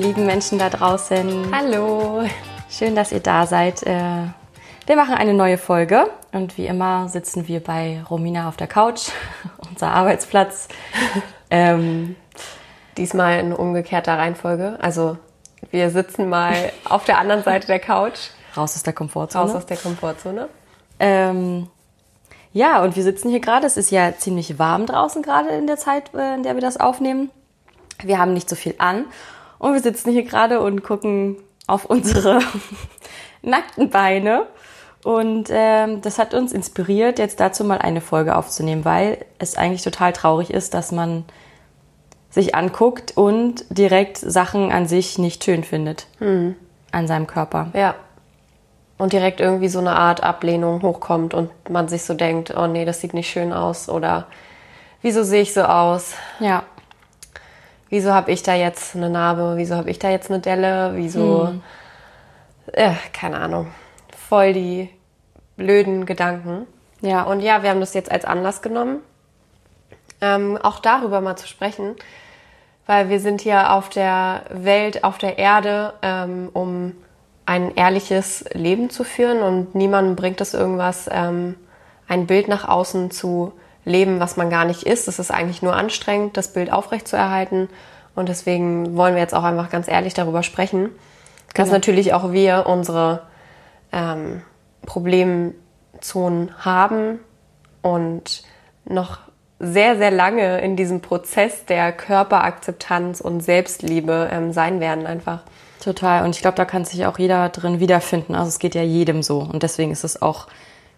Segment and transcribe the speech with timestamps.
[0.00, 1.54] Lieben Menschen da draußen.
[1.54, 2.26] Hallo.
[2.70, 3.82] Schön, dass ihr da seid.
[3.82, 4.28] Äh,
[4.86, 9.10] wir machen eine neue Folge und wie immer sitzen wir bei Romina auf der Couch,
[9.70, 10.68] unser Arbeitsplatz.
[11.50, 12.16] ähm,
[12.96, 14.78] Diesmal in umgekehrter Reihenfolge.
[14.80, 15.18] Also
[15.70, 18.30] wir sitzen mal auf der anderen Seite der Couch.
[18.56, 19.44] Raus aus der Komfortzone.
[19.44, 20.48] Raus aus der Komfortzone.
[20.98, 21.68] Ähm,
[22.54, 23.66] ja, und wir sitzen hier gerade.
[23.66, 26.78] Es ist ja ziemlich warm draußen gerade in der Zeit, äh, in der wir das
[26.80, 27.30] aufnehmen.
[28.02, 29.04] Wir haben nicht so viel an
[29.60, 31.36] und wir sitzen hier gerade und gucken
[31.68, 32.40] auf unsere
[33.42, 34.46] nackten Beine.
[35.04, 39.82] Und ähm, das hat uns inspiriert, jetzt dazu mal eine Folge aufzunehmen, weil es eigentlich
[39.82, 41.24] total traurig ist, dass man
[42.30, 46.06] sich anguckt und direkt Sachen an sich nicht schön findet.
[46.18, 46.56] Hm.
[46.90, 47.68] An seinem Körper.
[47.74, 47.94] Ja.
[48.98, 52.84] Und direkt irgendwie so eine Art Ablehnung hochkommt und man sich so denkt, oh nee,
[52.84, 54.26] das sieht nicht schön aus oder
[55.02, 56.14] wieso sehe ich so aus?
[56.40, 56.64] Ja
[57.90, 61.48] wieso habe ich da jetzt eine Narbe, wieso habe ich da jetzt eine Delle, wieso,
[61.48, 61.62] hm.
[62.72, 63.66] äh, keine Ahnung,
[64.16, 64.88] voll die
[65.56, 66.66] blöden Gedanken.
[67.02, 67.24] Ja.
[67.24, 69.00] Und ja, wir haben das jetzt als Anlass genommen,
[70.20, 71.96] ähm, auch darüber mal zu sprechen,
[72.86, 76.94] weil wir sind hier auf der Welt, auf der Erde, ähm, um
[77.46, 81.56] ein ehrliches Leben zu führen und niemandem bringt es irgendwas, ähm,
[82.06, 83.52] ein Bild nach außen zu
[83.84, 85.08] leben, was man gar nicht ist.
[85.08, 87.68] Es ist eigentlich nur anstrengend, das Bild aufrechtzuerhalten.
[88.14, 90.94] Und deswegen wollen wir jetzt auch einfach ganz ehrlich darüber sprechen, genau.
[91.54, 93.22] dass natürlich auch wir unsere
[93.92, 94.42] ähm,
[94.84, 97.20] Problemzonen haben
[97.82, 98.42] und
[98.84, 99.18] noch
[99.58, 105.42] sehr, sehr lange in diesem Prozess der Körperakzeptanz und Selbstliebe ähm, sein werden einfach.
[105.82, 106.24] Total.
[106.24, 108.34] Und ich glaube, da kann sich auch jeder drin wiederfinden.
[108.34, 109.40] Also es geht ja jedem so.
[109.40, 110.46] Und deswegen ist es auch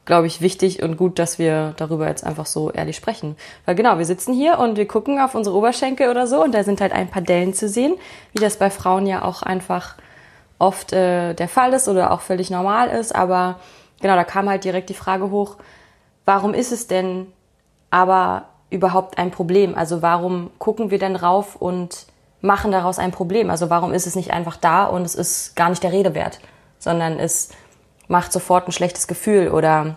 [0.04, 3.36] glaube ich, wichtig und gut, dass wir darüber jetzt einfach so ehrlich sprechen.
[3.66, 6.64] Weil genau, wir sitzen hier und wir gucken auf unsere Oberschenkel oder so und da
[6.64, 7.94] sind halt ein paar Dellen zu sehen,
[8.32, 9.94] wie das bei Frauen ja auch einfach
[10.58, 13.14] oft äh, der Fall ist oder auch völlig normal ist.
[13.14, 13.60] Aber
[14.00, 15.56] genau, da kam halt direkt die Frage hoch,
[16.24, 17.26] warum ist es denn
[17.90, 19.74] aber überhaupt ein Problem?
[19.76, 22.06] Also warum gucken wir denn rauf und
[22.40, 23.50] machen daraus ein Problem?
[23.50, 26.40] Also warum ist es nicht einfach da und es ist gar nicht der Rede wert,
[26.78, 27.50] sondern es
[28.12, 29.96] macht sofort ein schlechtes Gefühl oder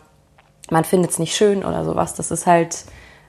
[0.71, 2.15] man findet es nicht schön oder sowas.
[2.15, 2.85] Das ist halt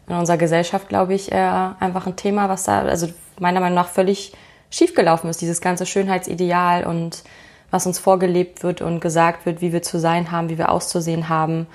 [0.09, 3.09] in unserer Gesellschaft, glaube ich, äh, einfach ein Thema, was da, also
[3.39, 4.33] meiner Meinung nach völlig
[4.71, 7.25] schiefgelaufen ist, dieses ganze Schönheitsideal und
[7.71, 11.29] was uns vorgelebt wird und gesagt wird, wie wir zu sein haben, wie wir auszusehen
[11.29, 11.67] haben.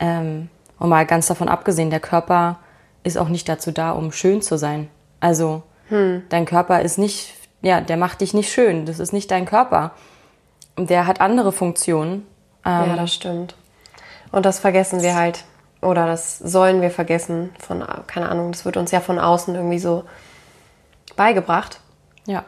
[0.00, 0.48] Ähm,
[0.78, 2.58] und mal ganz davon abgesehen, der Körper
[3.02, 4.88] ist auch nicht dazu da, um schön zu sein.
[5.20, 6.22] Also hm.
[6.30, 8.86] dein Körper ist nicht, ja, der macht dich nicht schön.
[8.86, 9.92] Das ist nicht dein Körper.
[10.78, 12.26] Der hat andere Funktionen
[12.64, 13.54] ähm, ja, das stimmt.
[14.30, 15.44] Und das vergessen wir halt.
[15.80, 17.50] Oder das sollen wir vergessen.
[17.58, 20.04] Von, keine Ahnung, das wird uns ja von außen irgendwie so
[21.16, 21.80] beigebracht.
[22.26, 22.44] Ja.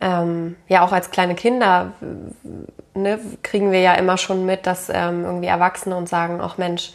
[0.00, 1.92] Ähm, ja, auch als kleine Kinder
[2.94, 6.92] ne, kriegen wir ja immer schon mit, dass ähm, irgendwie Erwachsene uns sagen, ach Mensch,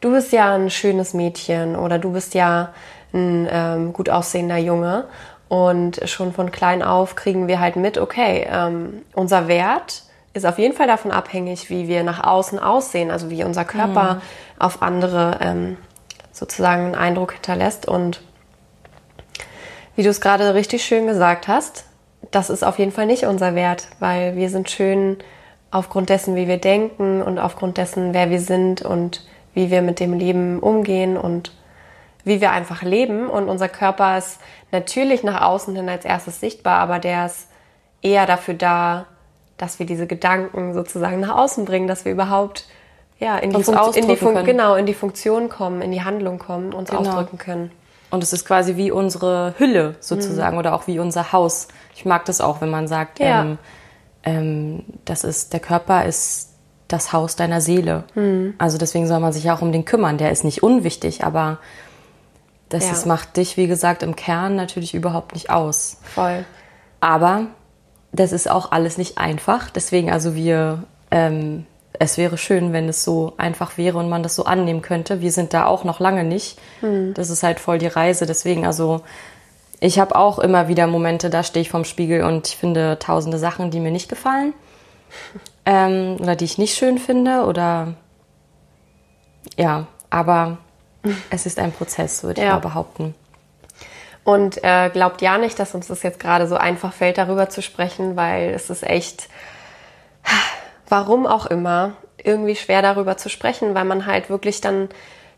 [0.00, 2.72] du bist ja ein schönes Mädchen oder du bist ja
[3.12, 5.04] ein ähm, gut aussehender Junge.
[5.48, 10.02] Und schon von klein auf kriegen wir halt mit, okay, ähm, unser Wert
[10.38, 14.14] ist auf jeden Fall davon abhängig, wie wir nach außen aussehen, also wie unser Körper
[14.14, 14.20] mhm.
[14.58, 15.76] auf andere ähm,
[16.32, 17.86] sozusagen einen Eindruck hinterlässt.
[17.86, 18.22] Und
[19.96, 21.84] wie du es gerade richtig schön gesagt hast,
[22.30, 25.18] das ist auf jeden Fall nicht unser Wert, weil wir sind schön
[25.70, 30.00] aufgrund dessen, wie wir denken und aufgrund dessen, wer wir sind und wie wir mit
[30.00, 31.52] dem Leben umgehen und
[32.24, 33.28] wie wir einfach leben.
[33.28, 34.38] Und unser Körper ist
[34.70, 37.48] natürlich nach außen hin als erstes sichtbar, aber der ist
[38.02, 39.06] eher dafür da,
[39.58, 42.66] dass wir diese Gedanken sozusagen nach außen bringen, dass wir überhaupt
[43.18, 43.60] ja, in, die,
[43.98, 47.02] in die genau in die Funktion kommen, in die Handlung kommen, uns genau.
[47.02, 47.72] ausdrücken können.
[48.10, 50.60] Und es ist quasi wie unsere Hülle sozusagen mhm.
[50.60, 51.68] oder auch wie unser Haus.
[51.94, 53.42] Ich mag das auch, wenn man sagt, ja.
[53.42, 53.58] ähm,
[54.22, 56.54] ähm, das ist der Körper ist
[56.86, 58.04] das Haus deiner Seele.
[58.14, 58.54] Mhm.
[58.56, 60.16] Also deswegen soll man sich auch um den kümmern.
[60.16, 61.58] Der ist nicht unwichtig, aber
[62.70, 62.92] das ja.
[62.92, 65.98] ist, macht dich, wie gesagt, im Kern natürlich überhaupt nicht aus.
[66.02, 66.44] Voll.
[67.00, 67.46] Aber
[68.18, 69.70] das ist auch alles nicht einfach.
[69.70, 74.34] Deswegen, also wir, ähm, es wäre schön, wenn es so einfach wäre und man das
[74.34, 75.20] so annehmen könnte.
[75.20, 76.58] Wir sind da auch noch lange nicht.
[76.80, 77.14] Mhm.
[77.14, 78.26] Das ist halt voll die Reise.
[78.26, 79.02] Deswegen, also
[79.80, 83.38] ich habe auch immer wieder Momente, da stehe ich vorm Spiegel und ich finde tausende
[83.38, 84.52] Sachen, die mir nicht gefallen
[85.66, 87.94] ähm, oder die ich nicht schön finde oder
[89.56, 90.58] ja, aber
[91.30, 92.54] es ist ein Prozess, würde ich ja.
[92.54, 93.14] mal behaupten.
[94.28, 97.62] Und äh, glaubt ja nicht, dass uns das jetzt gerade so einfach fällt, darüber zu
[97.62, 99.26] sprechen, weil es ist echt,
[100.86, 104.90] warum auch immer, irgendwie schwer darüber zu sprechen, weil man halt wirklich dann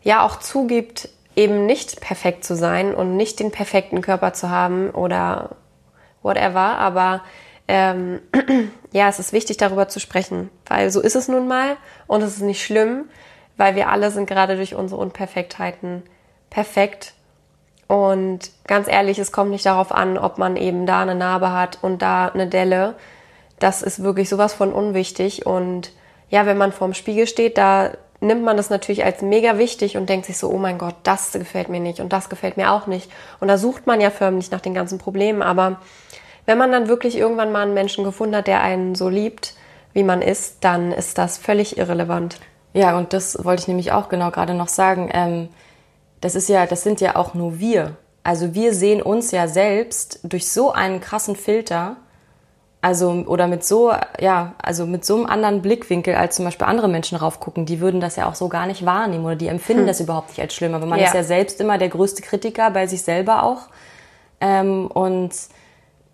[0.03, 1.07] ja auch zugibt,
[1.37, 5.51] eben nicht perfekt zu sein und nicht den perfekten Körper zu haben oder
[6.21, 6.77] whatever.
[6.77, 7.21] Aber
[7.69, 8.19] ähm,
[8.91, 11.77] ja, es ist wichtig, darüber zu sprechen, weil so ist es nun mal
[12.07, 13.05] und es ist nicht schlimm,
[13.55, 16.03] weil wir alle sind gerade durch unsere Unperfektheiten
[16.49, 17.13] perfekt.
[17.91, 21.79] Und ganz ehrlich, es kommt nicht darauf an, ob man eben da eine Narbe hat
[21.81, 22.95] und da eine Delle.
[23.59, 25.45] Das ist wirklich sowas von unwichtig.
[25.45, 25.91] Und
[26.29, 27.91] ja, wenn man vorm Spiegel steht, da
[28.21, 31.33] nimmt man das natürlich als mega wichtig und denkt sich so, oh mein Gott, das
[31.33, 33.11] gefällt mir nicht und das gefällt mir auch nicht.
[33.41, 35.41] Und da sucht man ja förmlich nach den ganzen Problemen.
[35.41, 35.81] Aber
[36.45, 39.53] wenn man dann wirklich irgendwann mal einen Menschen gefunden hat, der einen so liebt,
[39.91, 42.39] wie man ist, dann ist das völlig irrelevant.
[42.71, 45.09] Ja, und das wollte ich nämlich auch genau gerade noch sagen.
[45.13, 45.49] Ähm,
[46.21, 47.97] das ist ja, das sind ja auch nur wir.
[48.23, 51.97] Also wir sehen uns ja selbst durch so einen krassen Filter,
[52.81, 56.87] also oder mit so, ja, also mit so einem anderen Blickwinkel, als zum Beispiel andere
[56.87, 59.87] Menschen raufgucken, die würden das ja auch so gar nicht wahrnehmen oder die empfinden hm.
[59.87, 60.73] das überhaupt nicht als schlimm.
[60.73, 61.07] Aber man ja.
[61.07, 63.61] ist ja selbst immer der größte Kritiker bei sich selber auch.
[64.39, 65.31] Ähm, und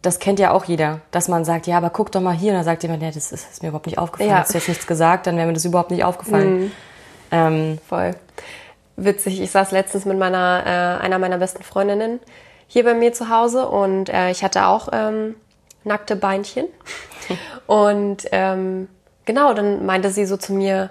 [0.01, 2.51] das kennt ja auch jeder, dass man sagt, ja, aber guck doch mal hier.
[2.51, 4.29] Und dann sagt jemand, ja, das ist, ist mir überhaupt nicht aufgefallen.
[4.29, 4.39] Ja.
[4.39, 6.59] Hast du jetzt nichts gesagt, dann wäre mir das überhaupt nicht aufgefallen.
[6.59, 6.71] Mhm.
[7.31, 8.15] Ähm, Voll.
[8.99, 12.19] Witzig, ich saß letztens mit meiner, äh, einer meiner besten Freundinnen
[12.65, 15.35] hier bei mir zu Hause und äh, ich hatte auch ähm,
[15.83, 16.65] nackte Beinchen.
[17.67, 18.89] und ähm,
[19.25, 20.89] genau, dann meinte sie so zu mir,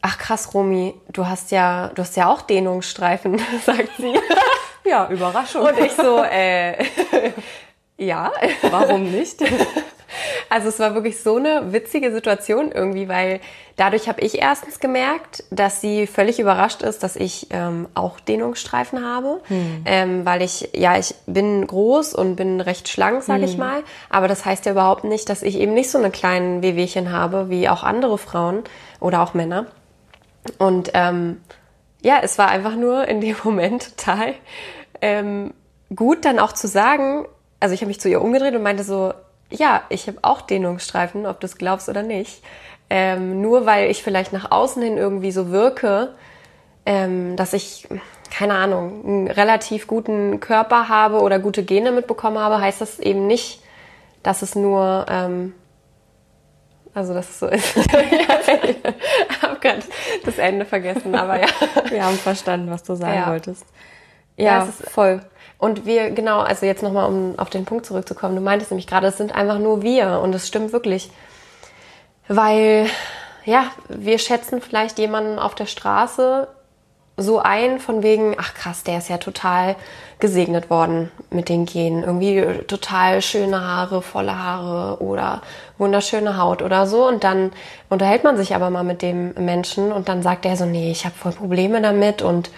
[0.00, 4.14] ach krass, Romi, du hast ja, du hast ja auch Dehnungsstreifen, sagt sie.
[4.84, 5.62] ja, Überraschung.
[5.62, 6.82] Und ich so, äh,
[7.98, 8.32] ja.
[8.62, 9.42] Warum nicht?
[10.52, 13.40] Also es war wirklich so eine witzige Situation irgendwie, weil
[13.76, 19.02] dadurch habe ich erstens gemerkt, dass sie völlig überrascht ist, dass ich ähm, auch Dehnungsstreifen
[19.02, 19.82] habe, hm.
[19.86, 23.48] ähm, weil ich ja ich bin groß und bin recht schlank, sage hm.
[23.48, 26.60] ich mal, aber das heißt ja überhaupt nicht, dass ich eben nicht so eine kleinen
[26.60, 28.62] Wehwehchen habe wie auch andere Frauen
[29.00, 29.64] oder auch Männer.
[30.58, 31.40] Und ähm,
[32.02, 34.34] ja, es war einfach nur in dem Moment total
[35.00, 35.54] ähm,
[35.96, 37.24] gut, dann auch zu sagen,
[37.58, 39.14] also ich habe mich zu ihr umgedreht und meinte so,
[39.52, 42.42] ja, ich habe auch Dehnungsstreifen, ob du es glaubst oder nicht.
[42.90, 46.14] Ähm, nur weil ich vielleicht nach außen hin irgendwie so wirke,
[46.84, 47.88] ähm, dass ich,
[48.30, 53.26] keine Ahnung, einen relativ guten Körper habe oder gute Gene mitbekommen habe, heißt das eben
[53.26, 53.62] nicht,
[54.22, 55.54] dass es nur, ähm,
[56.92, 57.76] also dass es so ist.
[57.76, 58.28] ich
[59.42, 59.82] habe gerade
[60.24, 61.48] das Ende vergessen, aber ja.
[61.88, 63.30] Wir haben verstanden, was du sagen ja.
[63.30, 63.64] wolltest.
[64.36, 65.20] Ja, ja es ist voll.
[65.58, 69.06] Und wir, genau, also jetzt nochmal, um auf den Punkt zurückzukommen, du meintest nämlich gerade,
[69.06, 71.10] es sind einfach nur wir und es stimmt wirklich.
[72.26, 72.86] Weil,
[73.44, 76.48] ja, wir schätzen vielleicht jemanden auf der Straße
[77.16, 79.76] so ein, von wegen, ach krass, der ist ja total
[80.18, 82.02] gesegnet worden mit den Genen.
[82.02, 85.42] Irgendwie total schöne Haare, volle Haare oder
[85.78, 87.06] wunderschöne Haut oder so.
[87.06, 87.52] Und dann
[87.90, 91.04] unterhält man sich aber mal mit dem Menschen und dann sagt er so, nee, ich
[91.04, 92.50] habe voll Probleme damit und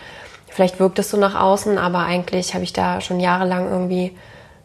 [0.55, 4.17] vielleicht wirkt es so nach außen, aber eigentlich habe ich da schon jahrelang irgendwie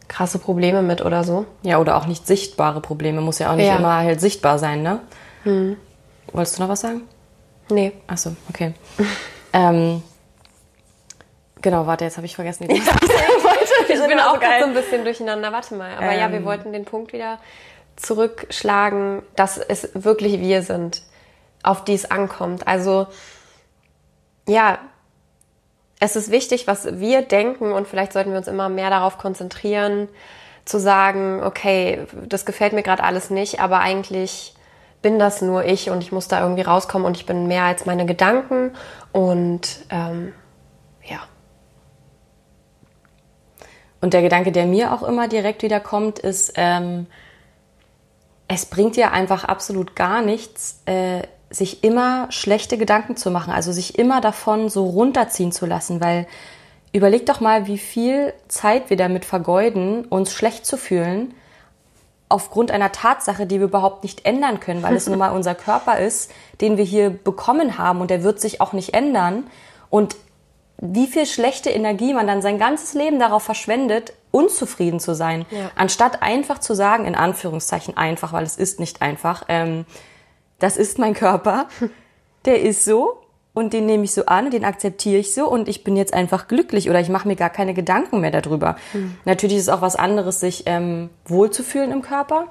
[0.06, 1.46] krasse Probleme mit oder so.
[1.62, 3.20] Ja, oder auch nicht sichtbare Probleme.
[3.20, 3.76] Muss ja auch nicht ja.
[3.76, 5.00] immer halt sichtbar sein, ne?
[5.42, 5.76] Hm.
[6.32, 7.02] Wolltest du noch was sagen?
[7.70, 7.92] Nee.
[8.06, 8.72] Achso, okay.
[9.52, 10.02] ähm,
[11.60, 13.92] genau, warte, jetzt habe ich vergessen, wie ich sagen wollte.
[13.92, 15.52] Ich bin auch so ein bisschen durcheinander.
[15.52, 15.96] Warte mal.
[15.96, 16.20] Aber ähm.
[16.20, 16.44] ja, wir ähm.
[16.44, 17.38] wollten den Punkt wieder
[17.96, 21.02] zurückschlagen, dass es wirklich wir sind,
[21.64, 22.68] auf die es ankommt.
[22.68, 23.08] Also,
[24.46, 24.78] ja,
[26.00, 30.08] es ist wichtig, was wir denken und vielleicht sollten wir uns immer mehr darauf konzentrieren,
[30.64, 34.54] zu sagen, okay, das gefällt mir gerade alles nicht, aber eigentlich
[35.02, 37.86] bin das nur ich und ich muss da irgendwie rauskommen und ich bin mehr als
[37.86, 38.72] meine Gedanken
[39.12, 40.32] und ähm,
[41.04, 41.20] ja.
[44.00, 47.06] Und der Gedanke, der mir auch immer direkt wieder kommt, ist, ähm,
[48.48, 53.72] es bringt ja einfach absolut gar nichts, äh, sich immer schlechte Gedanken zu machen, also
[53.72, 56.26] sich immer davon so runterziehen zu lassen, weil
[56.92, 61.34] überleg doch mal, wie viel Zeit wir damit vergeuden, uns schlecht zu fühlen,
[62.28, 65.98] aufgrund einer Tatsache, die wir überhaupt nicht ändern können, weil es nun mal unser Körper
[65.98, 66.30] ist,
[66.60, 69.48] den wir hier bekommen haben und der wird sich auch nicht ändern.
[69.90, 70.16] Und
[70.78, 75.70] wie viel schlechte Energie man dann sein ganzes Leben darauf verschwendet, unzufrieden zu sein, ja.
[75.74, 79.84] anstatt einfach zu sagen, in Anführungszeichen einfach, weil es ist nicht einfach, ähm,
[80.60, 81.66] das ist mein Körper,
[82.44, 83.18] der ist so
[83.52, 86.46] und den nehme ich so an, den akzeptiere ich so und ich bin jetzt einfach
[86.46, 88.76] glücklich oder ich mache mir gar keine Gedanken mehr darüber.
[88.92, 89.16] Mhm.
[89.24, 92.46] Natürlich ist es auch was anderes, sich ähm, wohlzufühlen im Körper.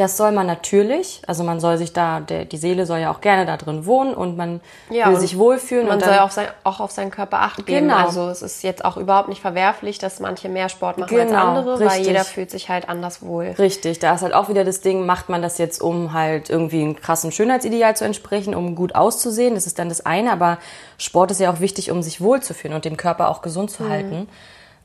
[0.00, 3.20] Das soll man natürlich, also man soll sich da, der, die Seele soll ja auch
[3.20, 5.86] gerne da drin wohnen und man ja, will und sich wohlfühlen.
[5.86, 7.88] Man soll auch, sein, auch auf seinen Körper acht geben.
[7.88, 8.06] Genau.
[8.06, 11.32] Also es ist jetzt auch überhaupt nicht verwerflich, dass manche mehr Sport machen genau, als
[11.34, 11.88] andere, richtig.
[11.90, 13.54] weil jeder fühlt sich halt anders wohl.
[13.58, 16.80] Richtig, da ist halt auch wieder das Ding, macht man das jetzt, um halt irgendwie
[16.80, 20.56] einem krassen Schönheitsideal zu entsprechen, um gut auszusehen, das ist dann das eine, aber
[20.96, 23.90] Sport ist ja auch wichtig, um sich wohlzufühlen und den Körper auch gesund zu mhm.
[23.90, 24.28] halten.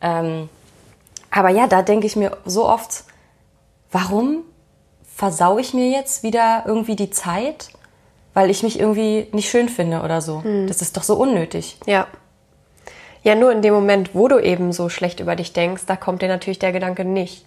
[0.01, 0.49] Ähm,
[1.31, 3.05] Aber ja, da denke ich mir so oft,
[3.91, 4.43] warum
[5.15, 7.69] versau ich mir jetzt wieder irgendwie die Zeit,
[8.33, 10.43] weil ich mich irgendwie nicht schön finde oder so.
[10.43, 10.67] Hm.
[10.67, 11.77] Das ist doch so unnötig.
[11.85, 12.07] Ja.
[13.23, 16.21] Ja, nur in dem Moment, wo du eben so schlecht über dich denkst, da kommt
[16.21, 17.45] dir natürlich der Gedanke nicht.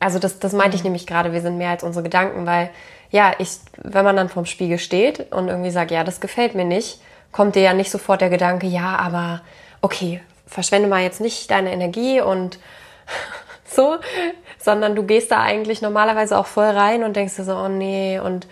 [0.00, 0.86] Also das, das meinte ich hm.
[0.86, 2.70] nämlich gerade, wir sind mehr als unsere Gedanken, weil
[3.10, 6.64] ja, ich, wenn man dann vorm Spiegel steht und irgendwie sagt, ja, das gefällt mir
[6.64, 7.00] nicht,
[7.30, 9.42] kommt dir ja nicht sofort der Gedanke, ja, aber
[9.82, 12.58] okay, verschwende mal jetzt nicht deine Energie und
[13.66, 13.96] so,
[14.58, 18.18] sondern du gehst da eigentlich normalerweise auch voll rein und denkst dir so, oh nee,
[18.18, 18.46] und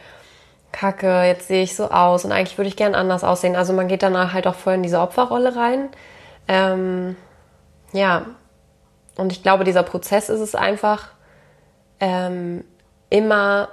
[0.72, 3.54] Kacke, jetzt sehe ich so aus und eigentlich würde ich gern anders aussehen.
[3.54, 5.88] Also man geht danach halt auch voll in diese Opferrolle rein.
[6.48, 7.16] Ähm,
[7.92, 8.26] ja,
[9.16, 11.10] und ich glaube, dieser Prozess ist es einfach
[12.00, 12.64] ähm,
[13.08, 13.68] immer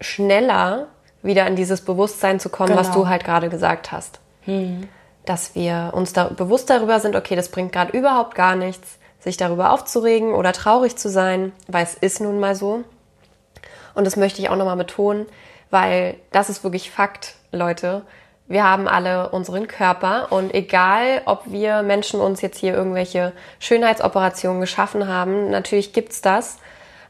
[0.00, 0.88] schneller
[1.22, 2.80] wieder in dieses Bewusstsein zu kommen, genau.
[2.80, 4.20] was du halt gerade gesagt hast.
[4.44, 4.88] Mhm.
[5.24, 9.36] Dass wir uns da bewusst darüber sind, okay, das bringt gerade überhaupt gar nichts, sich
[9.36, 12.84] darüber aufzuregen oder traurig zu sein, weil es ist nun mal so.
[13.94, 15.26] Und das möchte ich auch nochmal betonen,
[15.68, 18.02] weil das ist wirklich Fakt, Leute.
[18.46, 24.60] Wir haben alle unseren Körper und egal, ob wir Menschen uns jetzt hier irgendwelche Schönheitsoperationen
[24.60, 26.58] geschaffen haben, natürlich gibt's das.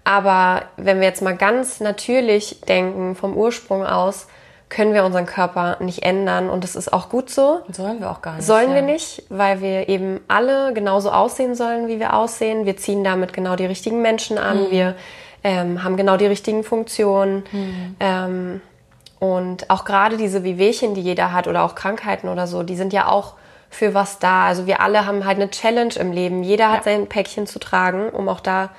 [0.02, 4.26] Aber wenn wir jetzt mal ganz natürlich denken, vom Ursprung aus,
[4.68, 7.60] können wir unseren Körper nicht ändern und das ist auch gut so.
[7.70, 8.46] Sollen wir auch gar nicht.
[8.46, 8.76] Sollen ja.
[8.76, 12.66] wir nicht, weil wir eben alle genauso aussehen sollen, wie wir aussehen.
[12.66, 14.64] Wir ziehen damit genau die richtigen Menschen an.
[14.64, 14.70] Mhm.
[14.70, 14.94] Wir
[15.44, 17.44] ähm, haben genau die richtigen Funktionen.
[17.52, 17.96] Mhm.
[18.00, 18.60] Ähm,
[19.20, 22.92] und auch gerade diese Wehwehchen, die jeder hat oder auch Krankheiten oder so, die sind
[22.92, 23.34] ja auch
[23.70, 24.46] für was da.
[24.46, 26.42] Also wir alle haben halt eine Challenge im Leben.
[26.42, 26.92] Jeder hat ja.
[26.92, 28.70] sein Päckchen zu tragen, um auch da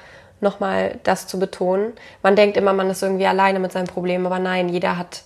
[0.41, 1.93] nochmal das zu betonen.
[2.21, 5.23] Man denkt immer, man ist irgendwie alleine mit seinem Problem, aber nein, jeder hat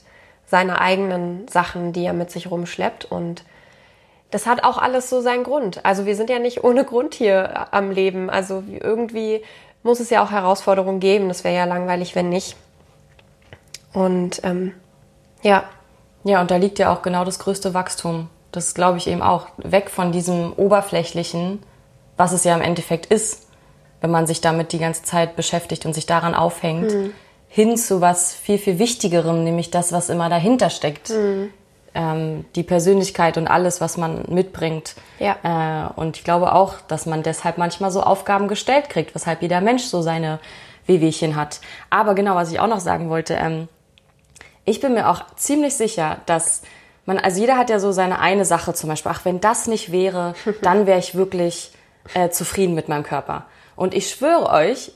[0.51, 3.43] seine eigenen Sachen, die er mit sich rumschleppt und
[4.29, 5.83] das hat auch alles so seinen Grund.
[5.83, 8.29] Also wir sind ja nicht ohne Grund hier am Leben.
[8.29, 9.43] Also irgendwie
[9.83, 11.27] muss es ja auch Herausforderungen geben.
[11.27, 12.55] Das wäre ja langweilig, wenn nicht.
[13.91, 14.71] Und ähm,
[15.41, 15.65] ja.
[16.23, 18.29] Ja, und da liegt ja auch genau das größte Wachstum.
[18.53, 19.47] Das glaube ich eben auch.
[19.57, 21.61] Weg von diesem Oberflächlichen,
[22.15, 23.47] was es ja im Endeffekt ist
[24.01, 27.13] wenn man sich damit die ganze Zeit beschäftigt und sich daran aufhängt, mhm.
[27.53, 31.09] Hin zu was viel, viel Wichtigerem, nämlich das, was immer dahinter steckt.
[31.09, 31.49] Mhm.
[31.93, 34.95] Ähm, die Persönlichkeit und alles, was man mitbringt.
[35.19, 35.35] Ja.
[35.43, 39.59] Äh, und ich glaube auch, dass man deshalb manchmal so Aufgaben gestellt kriegt, weshalb jeder
[39.59, 40.39] Mensch so seine
[40.85, 41.59] Wehwehchen hat.
[41.89, 43.67] Aber genau, was ich auch noch sagen wollte, ähm,
[44.63, 46.61] ich bin mir auch ziemlich sicher, dass
[47.05, 49.91] man, also jeder hat ja so seine eine Sache zum Beispiel, ach, wenn das nicht
[49.91, 51.73] wäre, dann wäre ich wirklich
[52.13, 53.43] äh, zufrieden mit meinem Körper.
[53.75, 54.93] Und ich schwöre euch,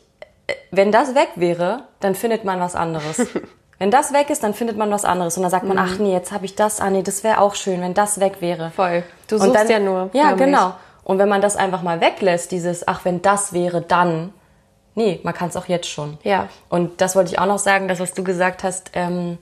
[0.72, 3.28] wenn das weg wäre, dann findet man was anderes.
[3.80, 5.38] wenn das weg ist, dann findet man was anderes.
[5.38, 5.84] Und dann sagt man, mhm.
[5.84, 8.38] ach nee, jetzt habe ich das, ah nee, das wäre auch schön, wenn das weg
[8.42, 8.72] wäre.
[8.75, 9.04] Voll.
[9.28, 10.10] Du suchst dann, ja nur.
[10.14, 10.74] Ja, genau.
[11.04, 14.34] Und wenn man das einfach mal weglässt, dieses, ach, wenn das wäre, dann.
[14.96, 16.18] Nee, man kann es auch jetzt schon.
[16.24, 16.48] Ja.
[16.70, 19.38] Und das wollte ich auch noch sagen, das, was du gesagt hast, ähm,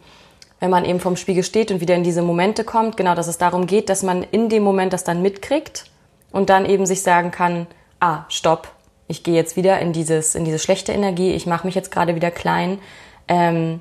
[0.60, 3.38] wenn man eben vom Spiegel steht und wieder in diese Momente kommt, genau, dass es
[3.38, 5.86] darum geht, dass man in dem Moment das dann mitkriegt
[6.32, 7.68] und dann eben sich sagen kann,
[8.00, 8.68] ah, stopp,
[9.08, 12.16] ich gehe jetzt wieder in dieses, in diese schlechte Energie, ich mache mich jetzt gerade
[12.16, 12.80] wieder klein.
[13.28, 13.80] Ähm,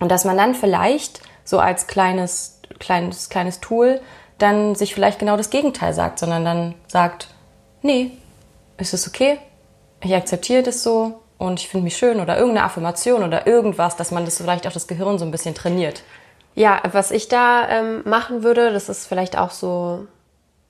[0.00, 4.00] und dass man dann vielleicht so als kleines, kleines, kleines Tool
[4.38, 7.28] dann sich vielleicht genau das Gegenteil sagt, sondern dann sagt,
[7.82, 8.12] nee,
[8.78, 9.38] ist es okay,
[10.02, 14.10] ich akzeptiere das so und ich finde mich schön oder irgendeine Affirmation oder irgendwas, dass
[14.10, 16.02] man das vielleicht auch das Gehirn so ein bisschen trainiert.
[16.54, 20.06] Ja, was ich da ähm, machen würde, das ist vielleicht auch so,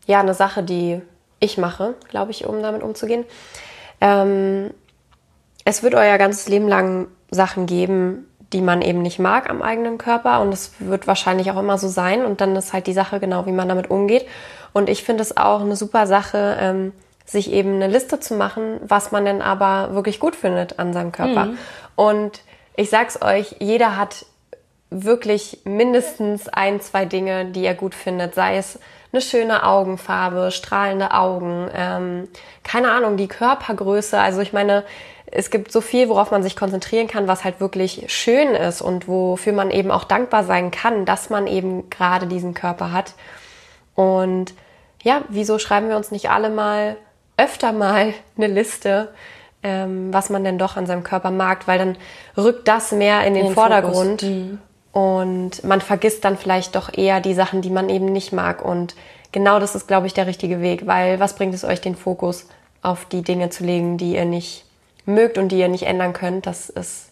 [0.07, 1.01] ja, eine Sache, die
[1.39, 3.25] ich mache, glaube ich, um damit umzugehen.
[4.01, 4.71] Ähm,
[5.65, 9.99] es wird euer ganzes Leben lang Sachen geben, die man eben nicht mag am eigenen
[9.99, 13.21] Körper und es wird wahrscheinlich auch immer so sein und dann ist halt die Sache
[13.21, 14.27] genau, wie man damit umgeht.
[14.73, 16.93] Und ich finde es auch eine super Sache, ähm,
[17.25, 21.13] sich eben eine Liste zu machen, was man denn aber wirklich gut findet an seinem
[21.13, 21.47] Körper.
[21.47, 21.59] Mhm.
[21.95, 22.41] Und
[22.75, 24.27] ich sag's euch, jeder hat
[24.91, 28.79] wirklich mindestens ein, zwei Dinge, die er gut findet, sei es
[29.13, 32.29] eine schöne Augenfarbe, strahlende Augen, ähm,
[32.63, 34.19] keine Ahnung, die Körpergröße.
[34.19, 34.85] Also ich meine,
[35.27, 39.09] es gibt so viel, worauf man sich konzentrieren kann, was halt wirklich schön ist und
[39.09, 43.15] wofür man eben auch dankbar sein kann, dass man eben gerade diesen Körper hat.
[43.95, 44.55] Und
[45.03, 46.97] ja, wieso schreiben wir uns nicht alle mal
[47.37, 49.09] öfter mal eine Liste,
[49.63, 51.97] ähm, was man denn doch an seinem Körper mag, weil dann
[52.37, 54.23] rückt das mehr in den, in den Vordergrund.
[54.23, 54.59] Mhm.
[54.93, 58.65] Und man vergisst dann vielleicht doch eher die Sachen, die man eben nicht mag.
[58.65, 58.95] Und
[59.33, 62.47] genau das ist, glaube ich, der richtige Weg, weil was bringt es euch, den Fokus
[62.83, 64.65] auf die Dinge zu legen, die ihr nicht
[65.07, 66.47] mögt und die ihr nicht ändern könnt?
[66.47, 67.11] Das ist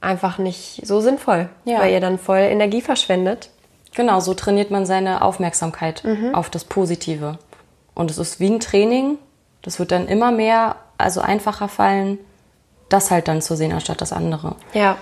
[0.00, 1.80] einfach nicht so sinnvoll, ja.
[1.80, 3.50] weil ihr dann voll Energie verschwendet.
[3.94, 6.34] Genau, so trainiert man seine Aufmerksamkeit mhm.
[6.34, 7.38] auf das Positive.
[7.94, 9.16] Und es ist wie ein Training.
[9.62, 12.18] Das wird dann immer mehr also einfacher fallen,
[12.88, 14.56] das halt dann zu sehen, anstatt das andere.
[14.74, 14.98] Ja,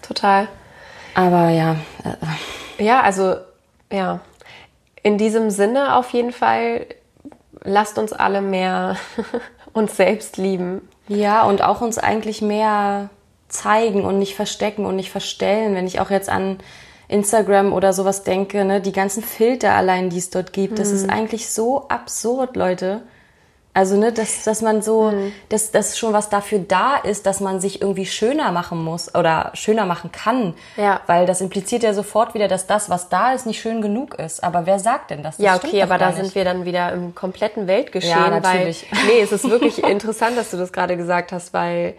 [0.00, 0.48] total.
[1.16, 1.76] Aber ja.
[2.04, 3.36] Äh, ja, also,
[3.90, 4.20] ja.
[5.02, 6.86] In diesem Sinne auf jeden Fall,
[7.62, 8.96] lasst uns alle mehr
[9.72, 10.86] uns selbst lieben.
[11.08, 13.08] Ja, und auch uns eigentlich mehr
[13.48, 15.74] zeigen und nicht verstecken und nicht verstellen.
[15.74, 16.58] Wenn ich auch jetzt an
[17.08, 20.76] Instagram oder sowas denke, ne, die ganzen Filter allein, die es dort gibt, mhm.
[20.76, 21.12] das ist mhm.
[21.12, 23.02] eigentlich so absurd, Leute.
[23.76, 25.32] Also, ne, dass, dass man so, mhm.
[25.50, 29.50] dass, dass schon was dafür da ist, dass man sich irgendwie schöner machen muss oder
[29.52, 30.54] schöner machen kann.
[30.78, 31.02] Ja.
[31.06, 34.42] Weil das impliziert ja sofort wieder, dass das, was da ist, nicht schön genug ist.
[34.42, 35.36] Aber wer sagt denn das?
[35.36, 36.16] das ja, okay, aber da nicht.
[36.16, 38.16] sind wir dann wieder im kompletten Weltgeschehen.
[38.16, 38.86] Ja, natürlich.
[38.90, 41.96] Weil, nee, es ist wirklich interessant, dass du das gerade gesagt hast, weil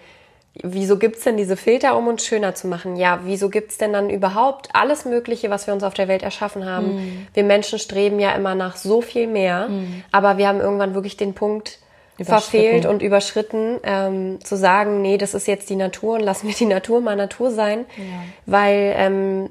[0.63, 2.95] wieso gibt's denn diese Filter, um uns schöner zu machen?
[2.95, 6.65] Ja, wieso gibt's denn dann überhaupt alles Mögliche, was wir uns auf der Welt erschaffen
[6.65, 6.95] haben?
[6.95, 7.27] Mhm.
[7.33, 10.03] Wir Menschen streben ja immer nach so viel mehr, mhm.
[10.11, 11.79] aber wir haben irgendwann wirklich den Punkt
[12.19, 16.55] verfehlt und überschritten, ähm, zu sagen, nee, das ist jetzt die Natur und lassen wir
[16.55, 17.85] die Natur mal Natur sein.
[17.95, 18.03] Ja.
[18.45, 19.49] Weil, ähm,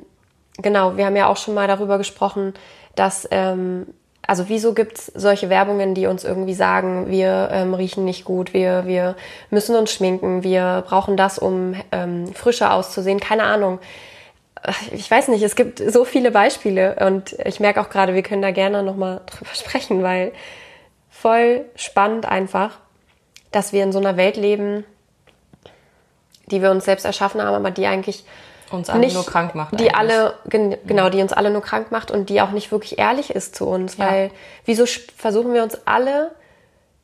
[0.59, 2.55] genau, wir haben ja auch schon mal darüber gesprochen,
[2.97, 3.87] dass ähm,
[4.27, 8.87] also wieso gibt's solche Werbungen, die uns irgendwie sagen, wir ähm, riechen nicht gut, wir,
[8.87, 9.17] wir
[9.51, 13.79] müssen uns schminken, wir brauchen das, um ähm, frischer auszusehen, keine Ahnung.
[14.91, 18.43] Ich weiß nicht, es gibt so viele Beispiele und ich merke auch gerade, wir können
[18.43, 20.33] da gerne nochmal drüber sprechen, weil
[21.09, 22.79] voll spannend einfach,
[23.53, 24.85] dass wir in so einer Welt leben,
[26.51, 28.25] die wir uns selbst erschaffen haben, aber die eigentlich
[28.71, 29.79] uns alle nicht, nur krank macht.
[29.79, 33.31] Die alle, genau, die uns alle nur krank macht und die auch nicht wirklich ehrlich
[33.31, 33.97] ist zu uns.
[33.97, 34.07] Ja.
[34.07, 34.31] Weil
[34.65, 34.85] wieso
[35.17, 36.33] versuchen wir uns alle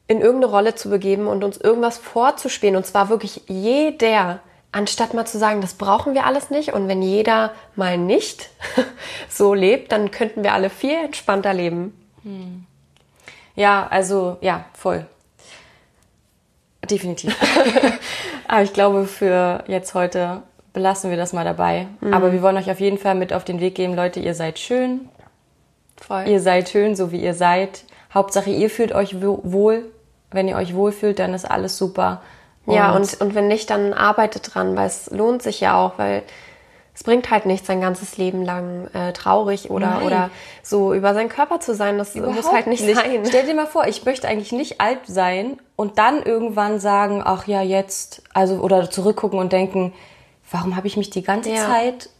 [0.09, 4.41] in irgendeine Rolle zu begeben und uns irgendwas vorzuspielen und zwar wirklich jeder,
[4.73, 8.51] anstatt mal zu sagen, das brauchen wir alles nicht und wenn jeder mal nicht
[9.29, 11.97] so lebt, dann könnten wir alle viel entspannter leben.
[12.25, 12.67] Hm.
[13.55, 15.07] Ja, also ja, voll.
[16.91, 17.37] Definitiv.
[18.49, 21.87] Aber ich glaube, für jetzt heute belassen wir das mal dabei.
[22.01, 22.15] Mhm.
[22.15, 24.59] Aber wir wollen euch auf jeden Fall mit auf den Weg geben, Leute, ihr seid
[24.59, 25.09] schön.
[26.01, 26.25] Voll.
[26.27, 27.85] Ihr seid schön, so wie ihr seid.
[28.13, 29.87] Hauptsache, ihr fühlt euch wohl.
[30.31, 32.23] Wenn ihr euch wohlfühlt, dann ist alles super.
[32.65, 35.99] Und ja, und, und wenn nicht, dann arbeitet dran, weil es lohnt sich ja auch,
[35.99, 36.23] weil
[36.95, 40.31] es bringt halt nicht sein ganzes Leben lang äh, traurig oder, oder
[40.63, 41.97] so über seinen Körper zu sein.
[41.99, 43.23] Das Überhaupt muss halt nicht, nicht sein.
[43.27, 47.47] Stell dir mal vor, ich möchte eigentlich nicht alt sein und dann irgendwann sagen, ach
[47.47, 49.93] ja, jetzt, also oder zurückgucken und denken,
[50.53, 51.67] warum habe ich mich die ganze ja.
[51.67, 52.11] Zeit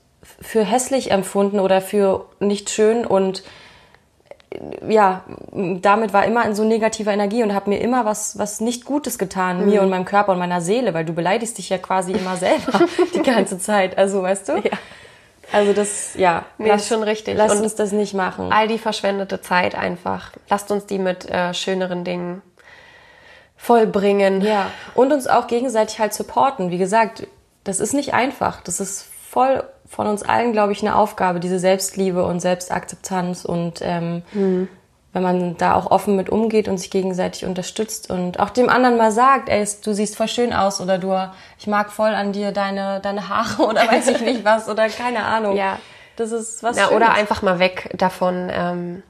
[0.41, 3.43] für hässlich empfunden oder für nicht schön und
[4.87, 8.85] ja, damit war immer in so negativer Energie und habe mir immer was, was nicht
[8.85, 9.71] Gutes getan, mhm.
[9.71, 12.81] mir und meinem Körper und meiner Seele, weil du beleidigst dich ja quasi immer selber
[13.15, 13.97] die ganze Zeit.
[13.97, 14.57] Also, weißt du?
[14.57, 14.77] Ja.
[15.53, 17.37] Also das, ja, nee, lass, ist schon richtig.
[17.37, 18.51] Lass und uns das nicht machen.
[18.53, 20.33] All die verschwendete Zeit einfach.
[20.49, 22.43] Lasst uns die mit äh, schöneren Dingen
[23.57, 24.41] vollbringen.
[24.41, 26.71] Ja, und uns auch gegenseitig halt supporten.
[26.71, 27.27] Wie gesagt,
[27.65, 28.61] das ist nicht einfach.
[28.61, 33.81] Das ist voll von uns allen, glaube ich, eine Aufgabe, diese Selbstliebe und Selbstakzeptanz und
[33.83, 34.69] ähm, mhm.
[35.13, 38.97] wenn man da auch offen mit umgeht und sich gegenseitig unterstützt und auch dem anderen
[38.97, 41.15] mal sagt, ey, du siehst voll schön aus oder du,
[41.59, 45.25] ich mag voll an dir deine, deine Haare oder weiß ich nicht was oder keine
[45.25, 45.57] Ahnung.
[45.57, 45.79] Ja.
[46.17, 46.77] Das ist was.
[46.77, 49.03] Ja, oder einfach mal weg davon, ähm,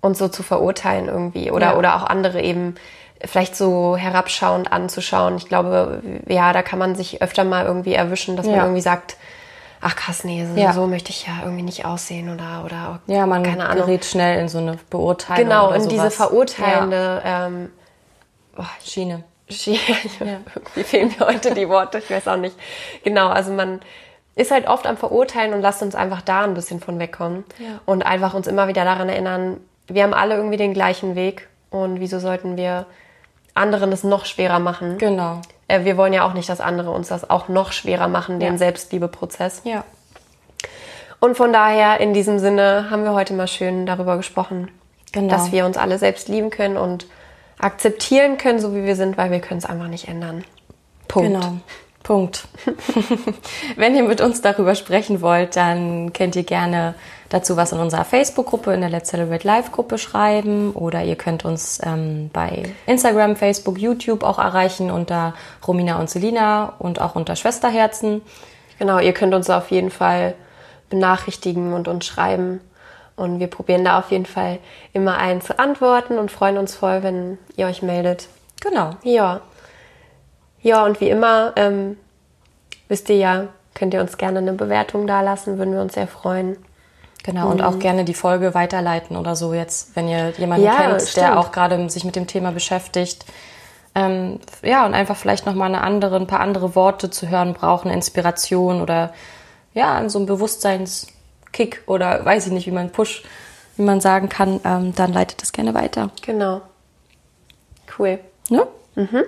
[0.00, 1.76] uns so zu verurteilen irgendwie oder, ja.
[1.76, 2.76] oder auch andere eben
[3.24, 5.36] vielleicht so herabschauend anzuschauen.
[5.36, 8.52] Ich glaube, ja, da kann man sich öfter mal irgendwie erwischen, dass ja.
[8.52, 9.16] man irgendwie sagt,
[9.80, 10.72] ach krass, nee, so, ja.
[10.72, 13.86] so, möchte ich ja irgendwie nicht aussehen oder oder ja, man keine Ahnung.
[13.86, 15.44] gerät schnell in so eine Beurteilung.
[15.44, 15.88] Genau, in sowas.
[15.88, 17.46] diese verurteilende ja.
[17.46, 17.70] ähm,
[18.56, 19.24] oh, Schiene.
[19.48, 19.78] Schiene.
[20.20, 22.56] Irgendwie fehlen mir heute die Worte, ich weiß auch nicht.
[23.04, 23.80] Genau, also man
[24.36, 27.44] ist halt oft am Verurteilen und lasst uns einfach da ein bisschen von wegkommen
[27.84, 32.00] und einfach uns immer wieder daran erinnern, wir haben alle irgendwie den gleichen Weg und
[32.00, 32.86] wieso sollten wir
[33.60, 34.98] anderen es noch schwerer machen.
[34.98, 35.40] Genau.
[35.68, 38.54] Äh, wir wollen ja auch nicht, dass andere uns das auch noch schwerer machen, den
[38.54, 38.58] ja.
[38.58, 39.62] Selbstliebeprozess.
[39.64, 39.84] Ja.
[41.20, 44.70] Und von daher, in diesem Sinne, haben wir heute mal schön darüber gesprochen,
[45.12, 45.28] genau.
[45.28, 47.06] dass wir uns alle selbst lieben können und
[47.58, 50.44] akzeptieren können, so wie wir sind, weil wir können es einfach nicht ändern.
[51.08, 51.28] Punkt.
[51.28, 51.56] Genau.
[52.02, 52.48] Punkt.
[53.76, 56.94] Wenn ihr mit uns darüber sprechen wollt, dann könnt ihr gerne
[57.30, 61.80] dazu was in unserer Facebook-Gruppe, in der Let's Celebrate Live-Gruppe schreiben oder ihr könnt uns
[61.82, 65.34] ähm, bei Instagram, Facebook, YouTube auch erreichen unter
[65.66, 68.20] Romina und Selina und auch unter Schwesterherzen.
[68.78, 70.34] Genau, ihr könnt uns auf jeden Fall
[70.90, 72.60] benachrichtigen und uns schreiben.
[73.16, 74.58] Und wir probieren da auf jeden Fall
[74.92, 78.28] immer allen zu antworten und freuen uns voll, wenn ihr euch meldet.
[78.60, 78.92] Genau.
[79.02, 79.40] Ja.
[80.62, 81.96] Ja, und wie immer, ähm,
[82.88, 86.56] wisst ihr ja, könnt ihr uns gerne eine Bewertung dalassen, würden wir uns sehr freuen.
[87.22, 87.50] Genau, mhm.
[87.52, 87.80] und auch mhm.
[87.80, 91.16] gerne die Folge weiterleiten oder so jetzt, wenn ihr jemanden ja, kennt, stimmt.
[91.16, 93.24] der auch gerade sich mit dem Thema beschäftigt.
[93.94, 97.90] ähm, ja, und einfach vielleicht nochmal eine andere, ein paar andere Worte zu hören brauchen,
[97.90, 99.12] Inspiration oder
[99.74, 103.22] ja, so ein Bewusstseinskick oder weiß ich nicht, wie man Push,
[103.76, 106.10] wie man sagen kann, ähm, dann leitet das gerne weiter.
[106.22, 106.62] Genau.
[107.98, 108.18] Cool.
[108.48, 108.66] Ne?
[108.94, 109.24] Mhm.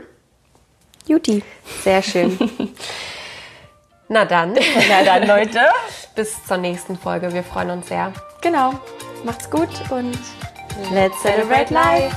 [1.07, 1.43] Juti.
[1.83, 2.39] Sehr schön.
[4.09, 4.55] Na dann.
[4.89, 5.61] Na dann, Leute.
[6.15, 7.33] Bis zur nächsten Folge.
[7.33, 8.13] Wir freuen uns sehr.
[8.41, 8.75] Genau.
[9.25, 10.19] Macht's gut und
[10.93, 12.17] let's celebrate life.